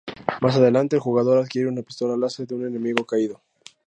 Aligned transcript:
Más 0.41 0.55
adelante, 0.55 0.95
el 0.95 0.99
jugador 0.99 1.37
adquiere 1.37 1.67
una 1.69 1.83
pistola 1.83 2.17
láser 2.17 2.47
de 2.47 2.55
un 2.55 2.65
enemigo 2.65 3.05
caído. 3.05 3.39